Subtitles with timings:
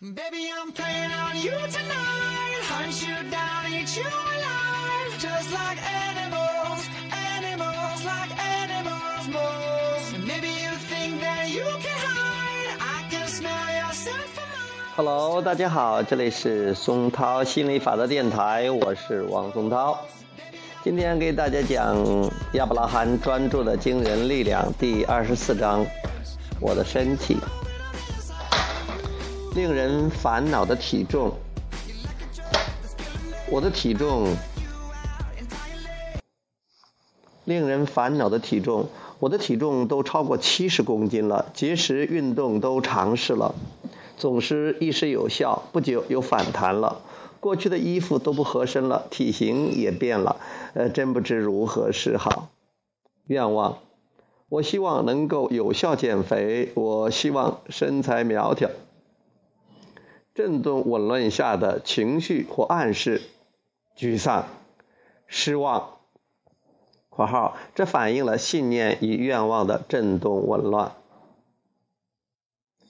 [0.00, 2.62] Baby, I'm playing on you tonight.
[2.70, 5.18] Hunt you down, eat you alive.
[5.18, 10.12] Just like animals, animals, like animals, moles.
[10.14, 12.78] And maybe you think that you can hide.
[12.78, 14.94] I can smell yourself from miles.
[14.94, 19.98] Hello，大家好，这里是松涛心理法则电台，我是王松涛。
[20.84, 21.96] 今天给大家讲
[22.52, 25.84] 亚伯拉罕专注的惊人力量第二十四章，
[26.60, 27.36] 我的身体，
[29.58, 31.32] 令人烦恼的体重，
[33.50, 34.36] 我的体重，
[37.44, 43.56] 令人烦恼的体重，我的体重都超过七十公斤了，节食运动都尝试了。
[44.16, 47.00] 总是一时有效，不久又反弹了。
[47.40, 50.36] 过去的衣服都不合身了，体型也变了，
[50.74, 52.50] 呃，真不知如何是好。
[53.26, 53.78] 愿望，
[54.50, 58.70] 我希望能够有效减肥，我希望身材苗条。
[60.38, 63.22] 震动紊乱下的情绪或暗示：
[63.96, 64.46] 沮丧、
[65.26, 65.96] 失望。
[67.10, 70.92] （括号这反映了信念与愿望的震动紊乱。）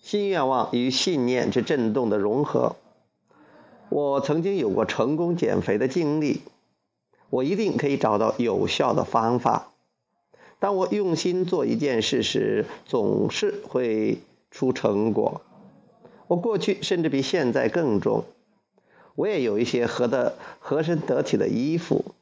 [0.00, 2.76] 新愿望与信念之震动的融合。
[3.88, 6.42] 我曾经有过成功减肥的经历，
[7.28, 9.72] 我一定可以找到有效的方法。
[10.60, 14.20] 当我用心做一件事时，总是会
[14.52, 15.42] 出成果。
[16.32, 18.24] 我过去甚至比现在更重。
[19.14, 22.14] 我也有一些合的合身得体的衣服，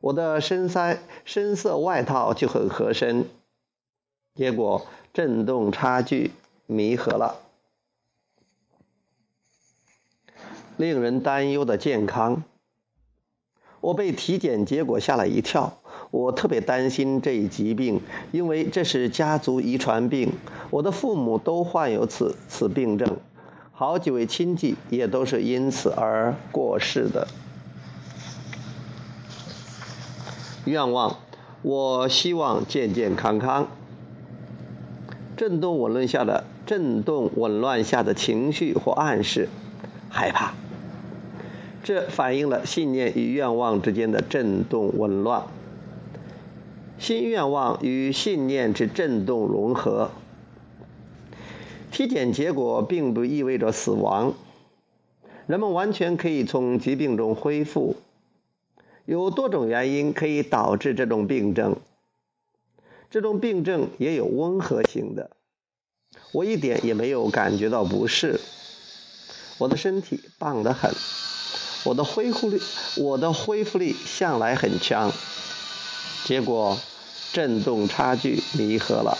[0.00, 3.24] 我的深色深色外套就很合身。
[4.34, 6.32] 结果震动差距。
[6.70, 7.40] 弥合了，
[10.76, 12.42] 令人担忧的健康。
[13.80, 15.78] 我被体检结果吓了一跳，
[16.10, 18.02] 我特别担心这一疾病，
[18.32, 20.30] 因为这是家族遗传病，
[20.68, 23.16] 我的父母都患有此此病症，
[23.78, 27.28] 好几位亲戚也都是因此而过世的。
[30.64, 31.18] 愿望，
[31.62, 33.68] 我希望健健康康。
[35.36, 39.48] 震动紊乱下的震动紊乱下的情绪或暗示，
[40.10, 40.54] 害怕。
[41.84, 45.44] 这反映了信念与愿望之间的震动紊乱。
[46.98, 50.10] 新愿望与信念之震动融合。
[51.90, 54.34] 体检结果并不意味着死亡，
[55.46, 57.96] 人们完全可以从疾病中恢复。
[59.04, 61.76] 有多种原因可以导致这种病症。
[63.10, 65.30] 这种病症也有温和型的，
[66.32, 68.38] 我一点也没有感觉到不适，
[69.56, 70.94] 我的身体棒得很，
[71.86, 72.60] 我的恢复力，
[72.98, 75.10] 我的恢复力向来很强。
[76.24, 76.78] 结果，
[77.32, 79.16] 振动差距弥合了，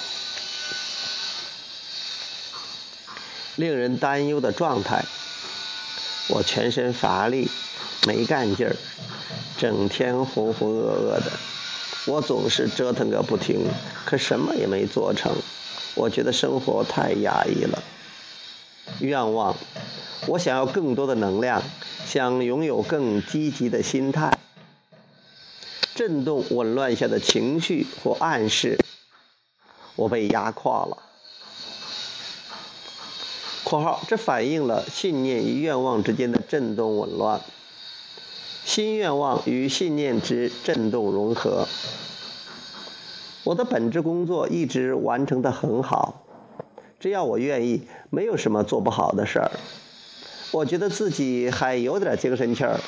[3.58, 5.04] 令人担忧的状态，
[6.28, 7.50] 我全身乏力，
[8.06, 8.76] 没干劲儿，
[9.58, 11.32] 整天浑浑噩噩的。
[12.06, 13.66] 我总是折腾个不停，
[14.04, 15.34] 可什么也没做成。
[15.96, 17.82] 我觉得生活太压抑了。
[19.00, 19.56] 愿望，
[20.28, 21.60] 我想要更多的能量，
[22.06, 24.38] 想拥有更积极的心态。
[25.96, 28.78] 震动紊乱下的情绪或暗示，
[29.96, 31.07] 我被压垮了。
[33.68, 37.38] 括号这反映了信念与愿望之间的震动紊乱。
[38.64, 41.68] 新愿望与信念之振动融合。
[43.44, 46.22] 我的本职工作一直完成的很好，
[46.98, 49.50] 只要我愿意，没有什么做不好的事儿。
[50.50, 52.80] 我觉得自己还有点精神气儿。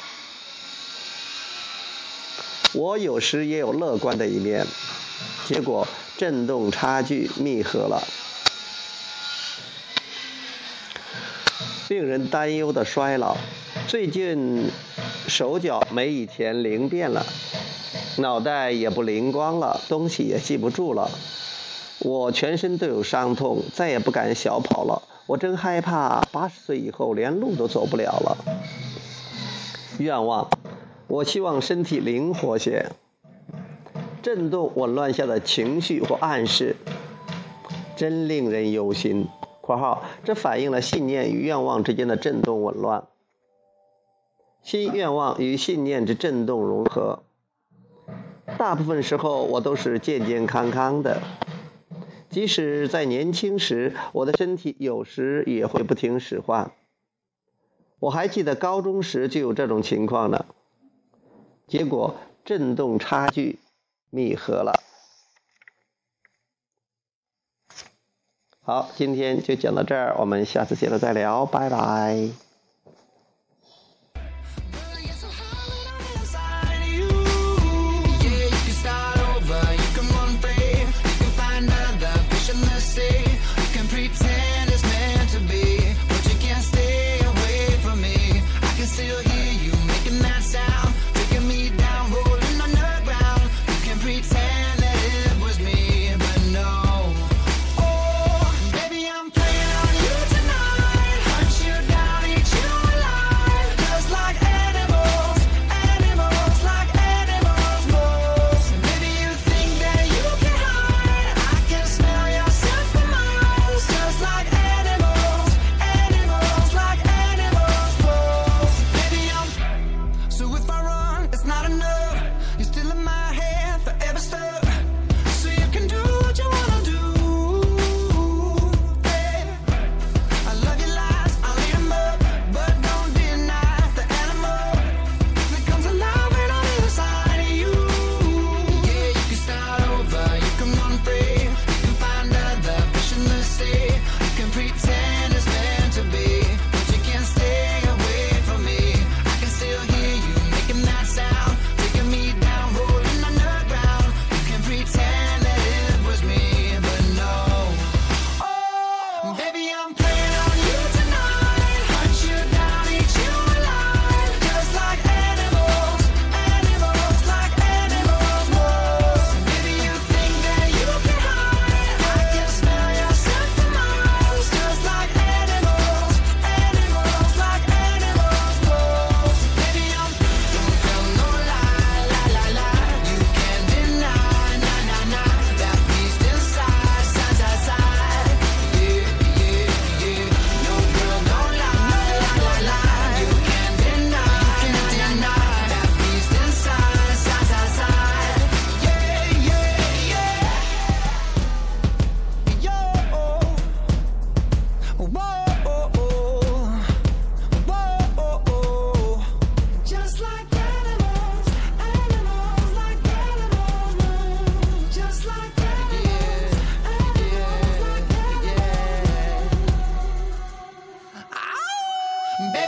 [2.72, 4.66] 我有时也有乐观的一面，
[5.47, 5.86] 结果
[6.16, 8.02] 振动差距密合了，
[11.91, 13.37] 令人担忧的衰老。
[13.89, 14.71] 最近。
[15.27, 17.25] 手脚没以前灵便了，
[18.17, 21.09] 脑袋也不灵光了，东西也记不住了。
[22.01, 25.03] 我全身都有伤痛，再也不敢小跑了。
[25.27, 28.36] 我真害怕八十岁以后连路都走不了了。
[29.98, 30.51] 愿望，
[31.07, 32.86] 我希望身体灵活些。
[34.22, 36.75] 震动紊乱下的情绪或暗示，
[37.95, 39.28] 真令人忧心。
[39.71, 43.07] 括号，这反映了信念与愿望之间的震动紊乱。
[44.63, 47.22] 新愿望与信念之振动融合，
[48.59, 51.22] 大部分时候我都是健健康康的。
[52.31, 56.72] 即使在年轻时，我的身体有时也会不听使唤。
[58.01, 60.47] 我还记得高中时就有这种情况呢。
[61.69, 63.61] 结果振动差距
[64.11, 64.72] 密合了。
[68.71, 72.49] 好今天就讲到这儿我们下次接着再聊拜拜。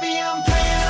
[0.00, 0.81] Maybe I'm playing.